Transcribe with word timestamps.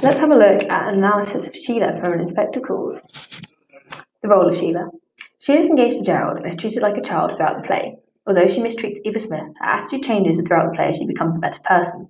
Let's 0.00 0.18
have 0.18 0.30
a 0.30 0.36
look 0.36 0.62
at 0.62 0.88
an 0.88 0.98
analysis 0.98 1.48
of 1.48 1.56
Sheila 1.56 1.96
from 1.98 2.20
Inspector 2.20 2.60
Calls. 2.60 3.02
The 4.22 4.28
role 4.28 4.46
of 4.46 4.56
Sheila. 4.56 4.90
Sheila 5.40 5.58
is 5.58 5.68
engaged 5.68 5.98
to 5.98 6.04
Gerald 6.04 6.36
and 6.36 6.46
is 6.46 6.54
treated 6.54 6.82
like 6.82 6.96
a 6.96 7.02
child 7.02 7.36
throughout 7.36 7.56
the 7.56 7.66
play. 7.66 7.96
Although 8.24 8.46
she 8.46 8.62
mistreats 8.62 9.00
Eva 9.04 9.18
Smith, 9.18 9.56
her 9.58 9.66
attitude 9.66 10.04
changes 10.04 10.40
throughout 10.46 10.70
the 10.70 10.76
play 10.76 10.90
as 10.90 10.98
she 10.98 11.06
becomes 11.06 11.36
a 11.36 11.40
better 11.40 11.60
person. 11.64 12.08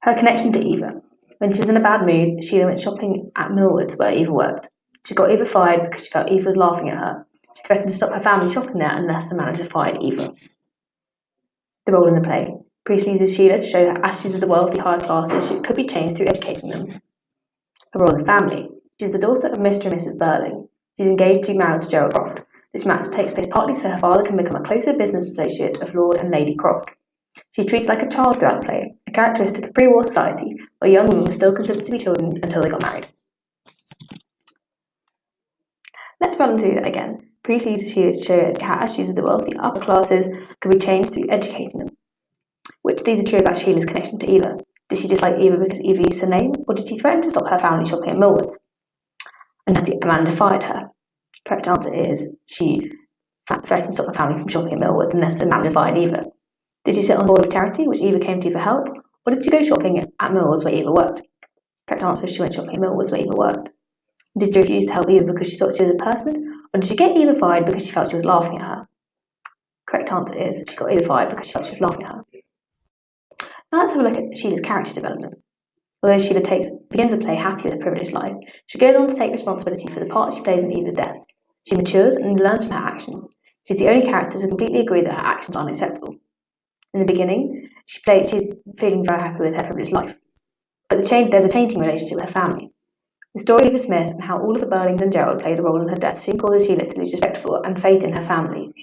Her 0.00 0.14
connection 0.14 0.52
to 0.52 0.62
Eva. 0.62 1.00
When 1.38 1.50
she 1.50 1.60
was 1.60 1.70
in 1.70 1.78
a 1.78 1.80
bad 1.80 2.04
mood, 2.04 2.44
Sheila 2.44 2.66
went 2.66 2.80
shopping 2.80 3.30
at 3.36 3.52
Milwards 3.52 3.96
where 3.96 4.12
Eva 4.12 4.32
worked. 4.32 4.68
She 5.06 5.14
got 5.14 5.30
Eva 5.30 5.46
fired 5.46 5.84
because 5.84 6.04
she 6.04 6.10
felt 6.10 6.30
Eva 6.30 6.44
was 6.44 6.58
laughing 6.58 6.90
at 6.90 6.98
her. 6.98 7.26
She 7.56 7.62
threatened 7.64 7.88
to 7.88 7.94
stop 7.94 8.12
her 8.12 8.20
family 8.20 8.52
shopping 8.52 8.76
there 8.76 8.94
unless 8.94 9.30
the 9.30 9.34
manager 9.34 9.64
fired 9.64 10.02
Eva. 10.02 10.34
The 11.86 11.92
role 11.92 12.08
in 12.08 12.16
the 12.16 12.20
play. 12.20 12.54
Priestley 12.84 13.12
uses 13.12 13.36
Sheila 13.36 13.58
to 13.58 13.66
show 13.66 13.84
that 13.84 14.04
attitudes 14.04 14.34
of 14.34 14.40
the 14.40 14.48
wealthy 14.48 14.78
higher 14.78 14.98
classes 14.98 15.52
could 15.64 15.76
be 15.76 15.86
changed 15.86 16.16
through 16.16 16.26
educating 16.26 16.70
them. 16.70 17.00
Her 17.92 18.00
role 18.00 18.10
in 18.10 18.18
the 18.18 18.24
family. 18.24 18.68
She 18.98 19.06
is 19.06 19.12
the 19.12 19.18
daughter 19.18 19.46
of 19.48 19.58
Mr. 19.58 19.86
and 19.86 19.94
Mrs. 19.94 20.18
Birling. 20.18 20.68
She 20.96 21.04
is 21.04 21.08
engaged 21.08 21.44
to 21.44 21.52
be 21.52 21.58
married 21.58 21.82
to 21.82 21.88
Gerald 21.88 22.14
Croft. 22.14 22.40
This 22.72 22.84
match 22.84 23.08
takes 23.08 23.32
place 23.32 23.46
partly 23.50 23.74
so 23.74 23.88
her 23.88 23.98
father 23.98 24.24
can 24.24 24.36
become 24.36 24.56
a 24.56 24.62
closer 24.62 24.94
business 24.94 25.30
associate 25.30 25.80
of 25.80 25.94
Lord 25.94 26.16
and 26.16 26.30
Lady 26.30 26.56
Croft. 26.56 26.90
She 27.52 27.62
is 27.62 27.66
treated 27.66 27.88
like 27.88 28.02
a 28.02 28.08
child 28.08 28.40
throughout 28.40 28.62
the 28.62 28.66
play, 28.66 28.94
a 29.06 29.10
characteristic 29.12 29.64
of 29.64 29.74
pre-war 29.74 30.02
society 30.02 30.56
where 30.78 30.90
young 30.90 31.06
women 31.06 31.24
were 31.24 31.32
still 31.32 31.52
considered 31.52 31.84
to 31.84 31.92
be 31.92 31.98
children 31.98 32.40
until 32.42 32.62
they 32.62 32.70
got 32.70 32.82
married. 32.82 33.06
Let's 36.20 36.38
run 36.38 36.58
through 36.58 36.74
that 36.74 36.86
again. 36.86 37.30
Priestley 37.42 37.72
uses 37.72 37.92
Sheila 37.92 38.12
to 38.12 38.24
show 38.24 38.52
how 38.60 38.80
attitudes 38.80 39.08
of 39.08 39.14
the 39.14 39.22
wealthy 39.22 39.56
upper 39.58 39.80
classes 39.80 40.28
could 40.60 40.72
be 40.72 40.78
changed 40.78 41.12
through 41.12 41.30
educating 41.30 41.78
them. 41.78 41.91
Which 42.82 43.00
of 43.00 43.04
these 43.04 43.20
are 43.22 43.26
true 43.26 43.38
about 43.38 43.58
Sheila's 43.58 43.86
connection 43.86 44.18
to 44.18 44.30
Eva? 44.30 44.58
Did 44.88 44.98
she 44.98 45.08
dislike 45.08 45.38
Eva 45.38 45.56
because 45.56 45.80
Eva 45.82 46.02
used 46.02 46.20
her 46.20 46.26
name, 46.26 46.52
or 46.68 46.74
did 46.74 46.88
she 46.88 46.98
threaten 46.98 47.22
to 47.22 47.30
stop 47.30 47.48
her 47.48 47.58
family 47.58 47.86
shopping 47.86 48.10
at 48.10 48.16
Milwards? 48.16 48.58
And 49.66 49.76
has 49.76 49.86
the 49.86 49.98
man 50.04 50.24
defied 50.24 50.64
her? 50.64 50.90
Correct 51.46 51.66
answer 51.66 51.94
is 51.94 52.28
she 52.46 52.90
threatened 53.48 53.90
to 53.90 53.92
stop 53.92 54.06
her 54.06 54.12
family 54.12 54.38
from 54.38 54.48
shopping 54.48 54.72
at 54.74 54.78
Milwards 54.78 55.14
unless 55.14 55.38
the 55.38 55.46
man 55.46 55.62
defied 55.62 55.96
Eva. 55.96 56.24
Did 56.84 56.94
she 56.96 57.02
sit 57.02 57.16
on 57.16 57.26
board 57.26 57.44
of 57.44 57.52
charity, 57.52 57.86
which 57.86 58.00
Eva 58.00 58.18
came 58.18 58.40
to 58.40 58.50
for 58.50 58.58
help, 58.58 58.88
or 59.24 59.34
did 59.34 59.44
she 59.44 59.50
go 59.50 59.62
shopping 59.62 59.98
at 59.98 60.32
Milwards 60.32 60.64
where 60.64 60.74
Eva 60.74 60.90
worked? 60.92 61.22
Correct 61.86 62.02
answer 62.02 62.24
is 62.24 62.32
she 62.34 62.40
went 62.40 62.54
shopping 62.54 62.74
at 62.74 62.80
Milwards 62.80 63.12
where 63.12 63.20
Eva 63.20 63.36
worked. 63.36 63.70
Did 64.36 64.52
she 64.52 64.60
refuse 64.60 64.86
to 64.86 64.92
help 64.92 65.08
Eva 65.08 65.24
because 65.26 65.48
she 65.50 65.56
thought 65.56 65.74
she 65.74 65.84
was 65.84 65.92
a 65.92 66.04
person, 66.04 66.34
or 66.74 66.80
did 66.80 66.88
she 66.88 66.96
get 66.96 67.16
Eva 67.16 67.38
fired 67.38 67.66
because 67.66 67.86
she 67.86 67.92
felt 67.92 68.08
she 68.08 68.16
was 68.16 68.24
laughing 68.24 68.58
at 68.58 68.66
her? 68.66 68.88
Correct 69.86 70.10
answer 70.10 70.38
is 70.38 70.64
she 70.68 70.76
got 70.76 70.92
Eva 70.92 71.04
fired 71.04 71.30
because 71.30 71.46
she 71.46 71.52
felt 71.52 71.66
she 71.66 71.70
was 71.70 71.80
laughing 71.80 72.04
at 72.04 72.12
her. 72.12 72.24
Now 73.72 73.78
let's 73.78 73.92
have 73.94 74.04
a 74.04 74.08
look 74.08 74.18
at 74.18 74.36
Sheila's 74.36 74.60
character 74.60 74.92
development. 74.92 75.34
Although 76.02 76.18
Sheila 76.18 76.42
takes, 76.42 76.68
begins 76.90 77.14
to 77.14 77.20
play 77.20 77.36
happily 77.36 77.72
a 77.72 77.78
privileged 77.78 78.12
life, 78.12 78.34
she 78.66 78.78
goes 78.78 78.96
on 78.96 79.08
to 79.08 79.14
take 79.14 79.32
responsibility 79.32 79.86
for 79.88 80.00
the 80.00 80.06
part 80.06 80.34
she 80.34 80.42
plays 80.42 80.62
in 80.62 80.70
Eva's 80.70 80.94
death. 80.94 81.16
She 81.66 81.76
matures 81.76 82.16
and 82.16 82.38
learns 82.38 82.66
from 82.66 82.76
her 82.76 82.86
actions. 82.86 83.28
She's 83.66 83.78
the 83.78 83.88
only 83.88 84.04
character 84.04 84.38
to 84.38 84.48
completely 84.48 84.80
agree 84.80 85.02
that 85.02 85.14
her 85.14 85.26
actions 85.26 85.56
are 85.56 85.62
unacceptable. 85.62 86.16
In 86.92 87.00
the 87.00 87.06
beginning, 87.06 87.70
she 87.86 88.00
plays, 88.02 88.28
she's 88.28 88.42
feeling 88.76 89.06
very 89.06 89.20
happy 89.20 89.40
with 89.40 89.54
her 89.54 89.62
privileged 89.62 89.92
life. 89.92 90.14
But 90.90 91.00
the 91.00 91.06
change, 91.06 91.30
there's 91.30 91.44
a 91.44 91.48
changing 91.48 91.80
relationship 91.80 92.16
with 92.16 92.28
her 92.28 92.32
family. 92.32 92.72
The 93.34 93.40
story 93.40 93.62
of 93.62 93.68
Eva 93.68 93.78
Smith 93.78 94.10
and 94.10 94.24
how 94.24 94.38
all 94.42 94.54
of 94.54 94.60
the 94.60 94.66
Birlings 94.66 95.00
and 95.00 95.10
Gerald 95.10 95.40
played 95.40 95.58
a 95.58 95.62
role 95.62 95.80
in 95.80 95.88
her 95.88 95.96
death 95.96 96.18
soon 96.18 96.36
causes 96.36 96.66
Sheila 96.66 96.84
to 96.84 96.98
lose 96.98 97.12
respect 97.12 97.38
for 97.38 97.64
and 97.64 97.80
faith 97.80 98.02
in 98.02 98.14
her 98.14 98.24
family. 98.24 98.74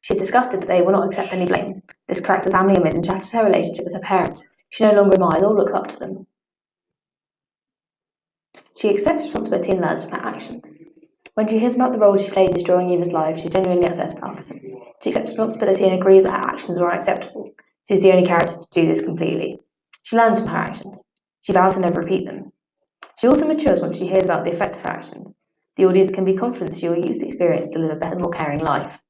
She 0.00 0.14
is 0.14 0.20
disgusted 0.20 0.62
that 0.62 0.68
they 0.68 0.82
will 0.82 0.92
not 0.92 1.06
accept 1.06 1.32
any 1.32 1.46
blame. 1.46 1.82
This 2.08 2.20
cracks 2.20 2.46
the 2.46 2.52
family 2.52 2.74
image 2.74 2.94
and 2.94 3.04
shatters 3.04 3.32
her 3.32 3.44
relationship 3.44 3.84
with 3.84 3.94
her 3.94 4.00
parents. 4.00 4.48
She 4.70 4.84
no 4.84 4.92
longer 4.92 5.14
admires 5.14 5.42
or 5.42 5.54
looks 5.54 5.72
up 5.72 5.88
to 5.88 5.98
them. 5.98 6.26
She 8.76 8.88
accepts 8.88 9.24
responsibility 9.24 9.72
and 9.72 9.80
learns 9.80 10.04
from 10.04 10.18
her 10.18 10.26
actions. 10.26 10.74
When 11.34 11.48
she 11.48 11.58
hears 11.58 11.74
about 11.74 11.92
the 11.92 11.98
role 11.98 12.16
she 12.16 12.30
played 12.30 12.50
in 12.50 12.54
destroying 12.54 12.90
Eva's 12.90 13.12
life, 13.12 13.38
she 13.38 13.48
genuinely 13.48 13.86
upset 13.86 14.16
about 14.16 14.40
it. 14.40 14.62
She 15.02 15.10
accepts 15.10 15.30
responsibility 15.32 15.84
and 15.84 15.94
agrees 15.94 16.24
that 16.24 16.32
her 16.32 16.50
actions 16.50 16.78
were 16.78 16.90
unacceptable. 16.90 17.50
She 17.86 17.94
is 17.94 18.02
the 18.02 18.12
only 18.12 18.26
character 18.26 18.56
to 18.58 18.80
do 18.80 18.86
this 18.86 19.02
completely. 19.02 19.58
She 20.02 20.16
learns 20.16 20.40
from 20.40 20.48
her 20.48 20.56
actions. 20.56 21.02
She 21.42 21.52
vows 21.52 21.74
to 21.74 21.80
never 21.80 22.00
repeat 22.00 22.26
them. 22.26 22.52
She 23.18 23.28
also 23.28 23.46
matures 23.46 23.80
when 23.80 23.92
she 23.92 24.06
hears 24.06 24.24
about 24.24 24.44
the 24.44 24.52
effects 24.52 24.78
of 24.78 24.84
her 24.84 24.90
actions. 24.90 25.34
The 25.76 25.84
audience 25.84 26.10
can 26.10 26.24
be 26.24 26.34
confident 26.34 26.76
she 26.76 26.88
will 26.88 27.04
use 27.04 27.18
the 27.18 27.26
experience 27.26 27.72
to 27.72 27.78
live 27.78 27.92
a 27.92 27.96
better, 27.96 28.18
more 28.18 28.30
caring 28.30 28.60
life. 28.60 29.00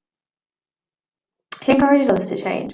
She 1.62 1.72
encourages 1.72 2.08
others 2.08 2.28
to 2.28 2.36
change. 2.36 2.72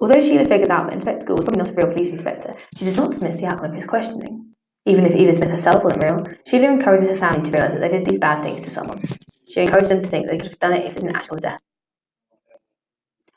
Although 0.00 0.20
Sheila 0.20 0.44
figures 0.44 0.70
out 0.70 0.86
that 0.86 0.94
Inspector 0.94 1.26
Goole 1.26 1.38
is 1.38 1.44
probably 1.44 1.58
not 1.58 1.70
a 1.70 1.74
real 1.74 1.88
police 1.88 2.10
inspector, 2.10 2.54
she 2.76 2.84
does 2.84 2.96
not 2.96 3.10
dismiss 3.10 3.40
the 3.40 3.46
outcome 3.46 3.70
of 3.70 3.74
his 3.74 3.86
questioning. 3.86 4.52
Even 4.84 5.04
if 5.04 5.14
Eva 5.14 5.34
Smith 5.34 5.50
herself 5.50 5.82
wasn't 5.82 6.02
real, 6.02 6.24
Sheila 6.46 6.68
encourages 6.68 7.08
her 7.08 7.14
family 7.14 7.42
to 7.42 7.50
realise 7.50 7.72
that 7.72 7.80
they 7.80 7.88
did 7.88 8.06
these 8.06 8.18
bad 8.18 8.42
things 8.42 8.60
to 8.62 8.70
someone. 8.70 9.02
She 9.48 9.60
encourages 9.60 9.90
them 9.90 10.02
to 10.02 10.08
think 10.08 10.26
they 10.26 10.38
could 10.38 10.48
have 10.48 10.58
done 10.58 10.74
it 10.74 10.86
if 10.86 10.94
they 10.94 11.00
didn't 11.00 11.16
actually 11.16 11.40
death. 11.40 11.60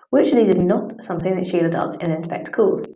Which 0.09 0.29
of 0.29 0.35
these 0.35 0.49
is 0.49 0.57
not 0.57 1.03
something 1.03 1.35
that 1.35 1.45
Sheila 1.45 1.69
does 1.69 1.95
in 1.97 2.11
Inspector 2.11 2.51
Calls? 2.51 2.87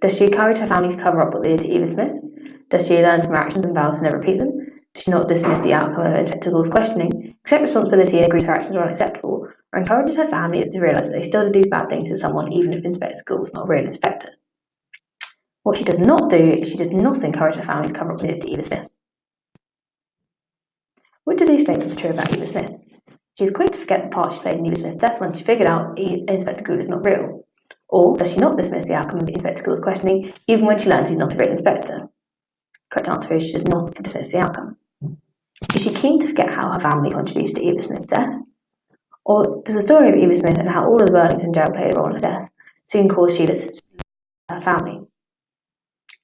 Does 0.00 0.16
she 0.16 0.24
encourage 0.24 0.58
her 0.58 0.66
family 0.66 0.94
to 0.94 1.02
cover 1.02 1.20
up 1.20 1.34
what 1.34 1.42
they 1.42 1.50
did 1.50 1.60
to 1.60 1.72
Eva 1.72 1.86
Smith? 1.86 2.22
Does 2.70 2.86
she 2.86 3.02
learn 3.02 3.20
from 3.20 3.32
her 3.32 3.36
actions 3.36 3.64
and 3.64 3.74
vows 3.74 3.98
to 3.98 4.02
never 4.02 4.18
repeat 4.18 4.38
them? 4.38 4.59
She 4.96 5.10
not 5.10 5.28
dismiss 5.28 5.60
the 5.60 5.72
outcome 5.72 6.06
of 6.06 6.14
Inspector 6.14 6.50
Goole's 6.50 6.68
questioning, 6.68 7.36
accept 7.42 7.62
responsibility 7.62 8.18
and 8.18 8.26
agree 8.26 8.42
her 8.42 8.52
actions 8.52 8.76
are 8.76 8.84
unacceptable, 8.84 9.48
or 9.72 9.78
encourages 9.78 10.16
her 10.16 10.26
family 10.26 10.68
to 10.68 10.80
realise 10.80 11.06
that 11.06 11.12
they 11.12 11.22
still 11.22 11.44
did 11.44 11.52
these 11.52 11.68
bad 11.68 11.88
things 11.88 12.08
to 12.08 12.16
someone 12.16 12.52
even 12.52 12.72
if 12.72 12.84
Inspector 12.84 13.22
Goole 13.26 13.40
was 13.40 13.52
not 13.52 13.68
a 13.68 13.72
real 13.72 13.84
inspector? 13.84 14.30
What 15.62 15.76
she 15.76 15.84
does 15.84 15.98
not 15.98 16.28
do 16.30 16.36
is 16.36 16.70
she 16.70 16.76
does 16.76 16.90
not 16.90 17.22
encourage 17.22 17.56
her 17.56 17.62
family 17.62 17.88
to 17.88 17.94
cover 17.94 18.12
up 18.14 18.20
to 18.20 18.50
Eva 18.50 18.62
Smith. 18.62 18.88
What 21.24 21.38
do 21.38 21.46
these 21.46 21.60
statements 21.60 21.94
are 21.96 22.00
true 22.00 22.10
about 22.10 22.32
Eva 22.32 22.46
Smith? 22.46 22.72
She 23.38 23.44
is 23.44 23.50
quick 23.52 23.70
to 23.70 23.78
forget 23.78 24.02
the 24.02 24.08
part 24.08 24.32
she 24.34 24.40
played 24.40 24.56
in 24.56 24.66
Eva 24.66 24.76
Smith's 24.76 24.96
death 24.96 25.20
when 25.20 25.32
she 25.32 25.44
figured 25.44 25.68
out 25.68 25.98
Inspector 25.98 26.64
Goole 26.64 26.80
is 26.80 26.88
not 26.88 27.04
real. 27.04 27.46
Or 27.88 28.16
does 28.16 28.32
she 28.32 28.38
not 28.38 28.56
dismiss 28.56 28.86
the 28.86 28.94
outcome 28.94 29.20
of 29.20 29.28
Inspector 29.28 29.62
Goole's 29.62 29.80
questioning 29.80 30.32
even 30.48 30.66
when 30.66 30.78
she 30.78 30.88
learns 30.88 31.08
he's 31.08 31.18
not 31.18 31.34
a 31.34 31.36
real 31.36 31.50
inspector? 31.50 32.08
Correct 32.90 33.08
answer 33.08 33.36
is 33.36 33.46
she 33.46 33.52
does 33.52 33.64
not 33.64 33.94
dismiss 33.94 34.32
the 34.32 34.38
outcome. 34.38 34.76
Is 35.74 35.82
she 35.82 35.94
keen 35.94 36.18
to 36.18 36.26
forget 36.26 36.50
how 36.50 36.72
her 36.72 36.80
family 36.80 37.10
contributes 37.10 37.52
to 37.52 37.62
Eva 37.62 37.80
Smith's 37.80 38.06
death? 38.06 38.34
Or 39.24 39.62
does 39.64 39.76
the 39.76 39.82
story 39.82 40.08
of 40.08 40.16
Eva 40.16 40.34
Smith 40.34 40.58
and 40.58 40.68
how 40.68 40.86
all 40.86 41.00
of 41.00 41.06
the 41.06 41.12
Burlington 41.12 41.52
jail 41.52 41.70
played 41.70 41.94
a 41.94 41.96
role 41.96 42.08
in 42.08 42.14
her 42.14 42.18
death 42.18 42.50
soon 42.82 43.08
cause 43.08 43.36
Sheila 43.36 43.54
to 43.54 43.80
her 44.48 44.60
family? 44.60 45.02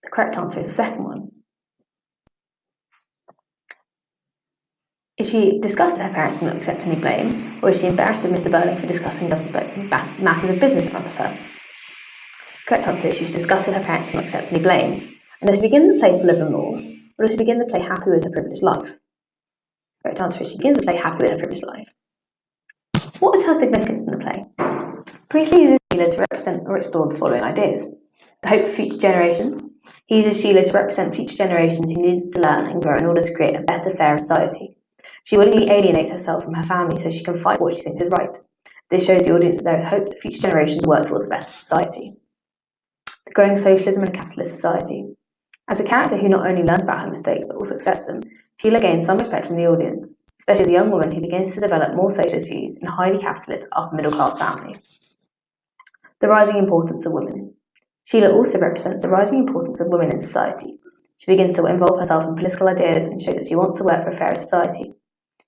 The 0.03 0.11
correct 0.11 0.37
answer 0.37 0.61
is 0.61 0.69
the 0.69 0.75
second 0.75 1.05
one. 1.05 1.31
Is 5.19 5.31
she 5.31 5.59
disgusted 5.61 6.03
her 6.03 6.13
parents 6.13 6.39
for 6.39 6.47
not 6.47 6.57
accepting 6.57 6.91
any 6.91 7.01
blame, 7.01 7.61
or 7.63 7.71
is 7.71 7.81
she 7.81 7.87
embarrassed 7.87 8.25
of 8.25 8.33
Mr. 8.33 8.51
Birling 8.51 8.79
for 8.79 8.87
discussing 8.87 9.29
matters 9.29 10.51
of 10.51 10.61
business 10.61 10.87
in 10.87 10.91
front 10.91 11.07
of 11.07 11.15
her? 11.15 11.39
Correct 12.67 12.87
answer 12.87 13.09
is 13.09 13.17
she's 13.17 13.31
disgusted 13.31 13.75
her 13.75 13.83
parents 13.83 14.11
for 14.11 14.17
not 14.17 14.25
accepting 14.25 14.59
any 14.59 14.63
blame, 14.63 15.16
and 15.41 15.49
does 15.49 15.57
she 15.57 15.63
begin 15.63 15.89
the 15.89 15.99
play 15.99 16.19
full 16.19 16.31
of 16.31 16.39
remorse, 16.39 16.91
or 17.19 17.25
does 17.25 17.33
she 17.33 17.39
begin 17.39 17.59
the 17.59 17.67
play 17.67 17.81
happy 17.81 18.11
with 18.11 18.25
her 18.25 18.31
privileged 18.31 18.63
life? 18.63 18.99
Correct 20.03 20.21
answer 20.21 20.43
is 20.43 20.51
she 20.53 20.59
begins 20.59 20.79
the 20.79 20.85
play 20.85 20.97
happy 20.97 21.23
with 21.23 21.33
her 21.33 21.39
privileged 21.39 21.67
life. 21.67 21.89
What 23.21 23.37
is 23.37 23.47
her 23.47 23.55
significance 23.55 24.05
in 24.05 24.13
the 24.13 24.19
play? 24.19 24.45
Priestley 25.29 25.63
uses 25.63 25.79
Sheila 25.93 26.11
to 26.11 26.19
represent 26.19 26.63
or 26.67 26.77
explore 26.77 27.09
the 27.09 27.17
following 27.17 27.43
ideas. 27.43 27.91
The 28.43 28.49
hope 28.49 28.63
for 28.63 28.73
future 28.73 28.99
generations. 28.99 29.63
He 30.07 30.19
uses 30.19 30.41
Sheila 30.41 30.63
to 30.65 30.73
represent 30.73 31.15
future 31.15 31.37
generations 31.37 31.91
who 31.91 32.01
need 32.01 32.21
to 32.33 32.41
learn 32.41 32.67
and 32.67 32.83
grow 32.83 32.97
in 32.97 33.07
order 33.07 33.23
to 33.23 33.35
create 33.35 33.57
a 33.57 33.63
better, 33.63 33.91
fairer 33.91 34.19
society. 34.19 34.77
She 35.25 35.37
willingly 35.37 35.69
alienates 35.71 36.13
herself 36.13 36.45
from 36.45 36.55
her 36.55 36.63
family 36.63 36.97
so 36.99 37.11
she 37.11 37.25
can 37.25 37.35
fight 37.35 37.61
what 37.61 37.75
she 37.75 37.83
thinks 37.83 38.01
is 38.01 38.11
right. 38.11 38.37
This 38.91 39.05
shows 39.05 39.25
the 39.25 39.35
audience 39.35 39.57
that 39.57 39.65
there 39.65 39.77
is 39.77 39.85
hope 39.85 40.09
that 40.09 40.21
future 40.21 40.43
generations 40.43 40.87
work 40.87 41.07
towards 41.07 41.27
a 41.27 41.29
better 41.29 41.49
society. 41.49 42.15
The 43.27 43.33
growing 43.33 43.57
socialism 43.57 44.05
in 44.05 44.11
a 44.11 44.13
capitalist 44.13 44.53
society. 44.53 45.17
As 45.69 45.81
a 45.81 45.85
character 45.85 46.17
who 46.17 46.29
not 46.29 46.47
only 46.47 46.63
learns 46.63 46.85
about 46.85 47.01
her 47.01 47.11
mistakes 47.11 47.47
but 47.47 47.57
also 47.57 47.75
accepts 47.75 48.07
them, 48.07 48.23
Sheila 48.61 48.81
gains 48.81 49.05
some 49.05 49.19
respect 49.19 49.47
from 49.47 49.57
the 49.57 49.67
audience, 49.67 50.17
especially 50.39 50.65
as 50.65 50.71
a 50.71 50.75
young 50.75 50.91
woman 50.91 51.11
who 51.11 51.21
begins 51.21 51.55
to 51.55 51.61
develop 51.61 51.95
more 51.95 52.11
socialist 52.11 52.49
views 52.49 52.77
in 52.77 52.87
a 52.87 52.93
highly 52.93 53.19
capitalist 53.19 53.67
upper 53.73 53.97
middle 53.97 54.13
class 54.13 54.39
family. 54.39 54.79
The 56.21 56.29
rising 56.29 56.57
importance 56.57 57.05
of 57.05 57.13
women. 57.13 57.55
Sheila 58.05 58.33
also 58.33 58.61
represents 58.61 59.03
the 59.03 59.11
rising 59.11 59.41
importance 59.41 59.81
of 59.81 59.89
women 59.89 60.13
in 60.13 60.21
society. 60.21 60.79
She 61.19 61.33
begins 61.33 61.55
to 61.55 61.67
involve 61.67 61.99
herself 61.99 62.25
in 62.25 62.37
political 62.37 62.69
ideas 62.69 63.07
and 63.07 63.21
shows 63.21 63.37
that 63.37 63.47
she 63.47 63.57
wants 63.57 63.79
to 63.79 63.85
work 63.85 64.05
for 64.05 64.11
a 64.11 64.17
fairer 64.17 64.37
society. 64.37 64.93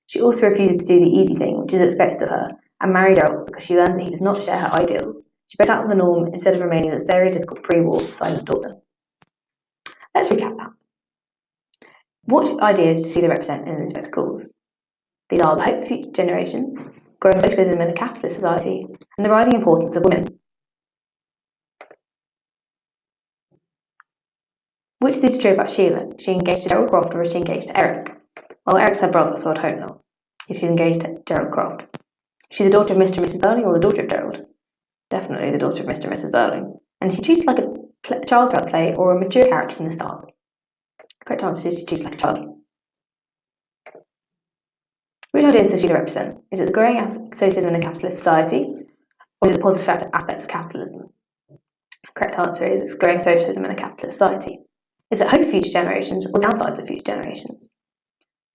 She 0.06 0.20
also 0.20 0.48
refuses 0.48 0.78
to 0.78 0.86
do 0.86 0.98
the 0.98 1.10
easy 1.10 1.36
thing, 1.36 1.60
which 1.60 1.74
is 1.74 1.82
expected 1.82 2.22
of 2.22 2.30
her, 2.30 2.50
and 2.80 2.92
marry 2.92 3.14
Gerald 3.14 3.46
because 3.46 3.64
she 3.64 3.76
learns 3.76 3.96
that 3.96 4.04
he 4.04 4.10
does 4.10 4.20
not 4.20 4.42
share 4.42 4.58
her 4.58 4.72
ideals. 4.72 5.22
She 5.48 5.56
breaks 5.56 5.70
out 5.70 5.84
of 5.84 5.88
the 5.88 5.94
norm 5.94 6.28
instead 6.32 6.54
of 6.54 6.60
remaining 6.60 6.90
the 6.90 6.96
stereotypical 6.96 7.62
pre-war 7.62 8.00
silent 8.12 8.46
daughter. 8.46 8.76
Let's 10.18 10.30
recap 10.30 10.56
that. 10.56 10.70
What 12.24 12.60
ideas 12.60 13.14
do 13.14 13.20
they 13.20 13.28
represent 13.28 13.68
in 13.68 13.80
these 13.80 13.90
spectacles? 13.90 14.50
These 15.28 15.40
are 15.42 15.54
the 15.54 15.62
hope 15.62 15.82
for 15.82 15.86
future 15.86 16.10
generations, 16.10 16.74
growing 17.20 17.38
socialism 17.38 17.80
in 17.80 17.90
a 17.90 17.92
capitalist 17.92 18.34
society, 18.34 18.84
and 19.16 19.24
the 19.24 19.30
rising 19.30 19.52
importance 19.52 19.94
of 19.94 20.02
women. 20.02 20.40
Which 24.98 25.18
is 25.18 25.38
true 25.38 25.52
about 25.52 25.70
Sheila? 25.70 26.08
She 26.18 26.32
engaged 26.32 26.64
to 26.64 26.70
Gerald 26.70 26.88
Croft 26.88 27.14
or 27.14 27.24
she 27.24 27.38
engaged 27.38 27.68
to 27.68 27.76
Eric? 27.76 28.20
Well, 28.66 28.76
Eric's 28.76 29.00
her 29.02 29.08
brother, 29.08 29.36
so 29.36 29.52
I 29.52 29.54
don't 29.54 29.78
know. 29.78 30.02
Is 30.48 30.58
she 30.58 30.66
engaged 30.66 31.02
to 31.02 31.22
Gerald 31.26 31.52
Croft? 31.52 31.82
Is 32.50 32.56
she 32.56 32.64
the 32.64 32.70
daughter 32.70 32.92
of 32.92 32.98
Mr. 32.98 33.18
and 33.18 33.26
Mrs. 33.26 33.38
Birling 33.38 33.66
or 33.66 33.74
the 33.74 33.88
daughter 33.88 34.02
of 34.02 34.10
Gerald? 34.10 34.40
Definitely 35.10 35.52
the 35.52 35.58
daughter 35.58 35.84
of 35.84 35.88
Mr. 35.88 36.06
and 36.06 36.14
Mrs. 36.14 36.32
Birling. 36.32 36.80
And 37.00 37.12
is 37.12 37.18
she 37.18 37.22
treated 37.22 37.46
like 37.46 37.60
a 37.60 37.67
child 38.08 38.50
throughout 38.50 38.64
the 38.64 38.70
play 38.70 38.94
or 38.94 39.16
a 39.16 39.18
mature 39.18 39.46
character 39.46 39.76
from 39.76 39.86
the 39.86 39.92
start? 39.92 40.32
Correct 41.24 41.42
answer 41.42 41.68
is 41.68 41.80
to 41.80 41.86
choose 41.86 42.04
like 42.04 42.14
a 42.14 42.18
child. 42.18 42.58
Which 45.32 45.44
ideas 45.44 45.68
does 45.68 45.82
Sheila 45.82 45.94
represent? 45.94 46.38
Is 46.50 46.60
it 46.60 46.66
the 46.66 46.72
growing 46.72 47.06
socialism 47.34 47.74
in 47.74 47.80
a 47.80 47.84
capitalist 47.84 48.16
society, 48.16 48.64
or 49.40 49.48
is 49.48 49.52
it 49.52 49.56
the 49.56 49.62
positive 49.62 50.08
aspects 50.14 50.42
of 50.42 50.48
capitalism? 50.48 51.10
Correct 52.14 52.38
answer 52.38 52.66
is 52.66 52.80
it's 52.80 52.94
growing 52.94 53.18
socialism 53.18 53.64
in 53.64 53.70
a 53.70 53.76
capitalist 53.76 54.16
society. 54.16 54.58
Is 55.10 55.20
it 55.20 55.28
hope 55.28 55.44
for 55.44 55.50
future 55.50 55.70
generations 55.70 56.26
or 56.26 56.40
downsides 56.40 56.78
of 56.78 56.86
future 56.86 57.02
generations? 57.04 57.70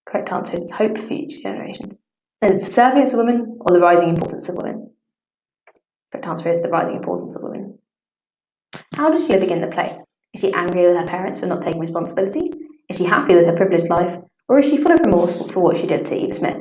Correct 0.05 0.31
answer 0.31 0.55
is 0.55 0.63
it's 0.63 0.71
hope 0.73 0.97
for 0.97 1.05
future 1.05 1.41
generations. 1.43 1.97
Is 2.41 2.55
it 2.55 2.65
subservience 2.65 3.13
of 3.13 3.19
women 3.19 3.57
or 3.61 3.73
the 3.73 3.79
rising 3.79 4.09
importance 4.09 4.49
of 4.49 4.55
women? 4.55 4.91
Correct 6.11 6.27
answer 6.27 6.49
is 6.49 6.61
the 6.61 6.69
rising 6.69 6.95
importance 6.95 7.35
of 7.35 7.43
women. 7.43 7.79
How 8.95 9.09
does 9.09 9.27
Sheila 9.27 9.39
begin 9.39 9.61
the 9.61 9.67
play? 9.67 9.99
Is 10.33 10.41
she 10.41 10.53
angry 10.53 10.87
with 10.87 10.97
her 10.97 11.05
parents 11.05 11.39
for 11.39 11.45
not 11.47 11.61
taking 11.61 11.79
responsibility? 11.79 12.51
Is 12.89 12.97
she 12.97 13.05
happy 13.05 13.35
with 13.35 13.45
her 13.45 13.55
privileged 13.55 13.89
life? 13.89 14.17
Or 14.47 14.59
is 14.59 14.69
she 14.69 14.77
full 14.77 14.91
of 14.91 14.99
remorse 14.99 15.35
for 15.51 15.61
what 15.61 15.77
she 15.77 15.87
did 15.87 16.05
to 16.05 16.15
Eva 16.15 16.33
Smith? 16.33 16.57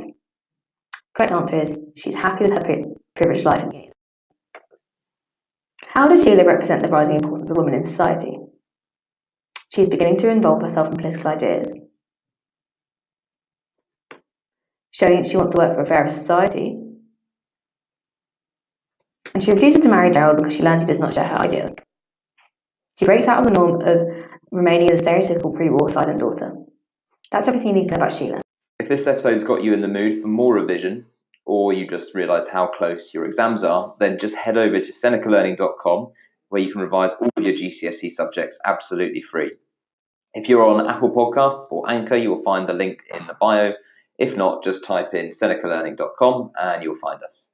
Correct 1.14 1.32
answer 1.32 1.60
is 1.60 1.78
she's 1.96 2.14
happy 2.14 2.44
with 2.44 2.52
her 2.52 2.64
pri- 2.64 2.84
privileged 3.14 3.44
life. 3.44 3.66
How 5.88 6.08
does 6.08 6.24
Sheila 6.24 6.44
represent 6.44 6.82
the 6.82 6.88
rising 6.88 7.16
importance 7.16 7.50
of 7.50 7.58
women 7.58 7.74
in 7.74 7.82
society? 7.82 8.38
She's 9.74 9.88
beginning 9.88 10.16
to 10.18 10.30
involve 10.30 10.62
herself 10.62 10.88
in 10.88 10.96
political 10.96 11.30
ideas, 11.30 11.74
showing 14.90 15.24
she 15.24 15.36
wants 15.36 15.54
to 15.54 15.62
work 15.62 15.74
for 15.74 15.82
a 15.82 15.86
fairer 15.86 16.08
society. 16.08 16.78
And 19.34 19.42
she 19.42 19.52
refuses 19.52 19.82
to 19.82 19.88
marry 19.88 20.10
Gerald 20.10 20.38
because 20.38 20.54
she 20.54 20.62
learns 20.62 20.82
he 20.82 20.86
does 20.86 20.98
not 20.98 21.14
share 21.14 21.28
her 21.28 21.38
ideas. 21.38 21.74
She 22.98 23.06
breaks 23.06 23.28
out 23.28 23.38
of 23.38 23.44
the 23.44 23.58
norm 23.58 23.80
of 23.82 24.26
remaining 24.50 24.90
as 24.90 25.00
a 25.00 25.04
stereotypical 25.04 25.54
pre 25.54 25.70
war 25.70 25.88
silent 25.88 26.20
daughter. 26.20 26.54
That's 27.30 27.48
everything 27.48 27.68
you 27.68 27.74
need 27.74 27.88
to 27.88 27.94
know 27.94 27.96
about 27.96 28.12
Sheila. 28.12 28.42
If 28.78 28.88
this 28.88 29.06
episode's 29.06 29.44
got 29.44 29.62
you 29.62 29.72
in 29.72 29.80
the 29.80 29.88
mood 29.88 30.20
for 30.20 30.28
more 30.28 30.54
revision, 30.54 31.06
or 31.44 31.72
you 31.72 31.86
just 31.86 32.14
realised 32.14 32.50
how 32.50 32.66
close 32.66 33.14
your 33.14 33.24
exams 33.24 33.64
are, 33.64 33.94
then 33.98 34.18
just 34.18 34.36
head 34.36 34.56
over 34.56 34.78
to 34.78 34.92
senecalearning.com 34.92 36.12
where 36.48 36.60
you 36.60 36.70
can 36.70 36.82
revise 36.82 37.14
all 37.14 37.30
of 37.34 37.44
your 37.44 37.54
GCSE 37.54 38.10
subjects 38.10 38.60
absolutely 38.64 39.22
free. 39.22 39.52
If 40.34 40.48
you're 40.48 40.68
on 40.68 40.86
Apple 40.86 41.10
Podcasts 41.10 41.70
or 41.70 41.90
Anchor, 41.90 42.16
you'll 42.16 42.42
find 42.42 42.68
the 42.68 42.74
link 42.74 43.00
in 43.12 43.26
the 43.26 43.36
bio. 43.40 43.72
If 44.18 44.36
not, 44.36 44.62
just 44.62 44.84
type 44.84 45.14
in 45.14 45.30
senecalearning.com 45.30 46.52
and 46.60 46.82
you'll 46.82 46.94
find 46.94 47.22
us. 47.22 47.51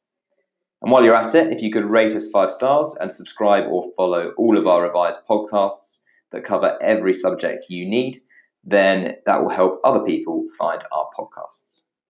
And 0.83 0.93
while 0.93 1.05
you're 1.05 1.15
at 1.15 1.35
it, 1.35 1.53
if 1.53 1.61
you 1.61 1.71
could 1.71 1.85
rate 1.85 2.15
us 2.15 2.31
five 2.31 2.51
stars 2.51 2.97
and 3.01 3.13
subscribe 3.13 3.65
or 3.69 3.91
follow 3.97 4.33
all 4.37 4.57
of 4.57 4.67
our 4.67 4.83
revised 4.83 5.27
podcasts 5.29 6.01
that 6.31 6.45
cover 6.45 6.79
every 6.81 7.15
subject 7.15 7.67
you 7.69 7.89
need, 7.89 8.19
then 8.63 9.17
that 9.27 9.43
will 9.43 9.51
help 9.51 9.81
other 9.83 10.05
people 10.05 10.47
find 10.59 10.83
our 10.93 11.09
podcasts. 11.19 11.83